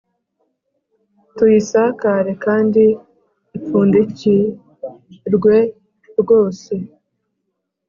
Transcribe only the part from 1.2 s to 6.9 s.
Tuyisakare kandi ipfundikrwe rwose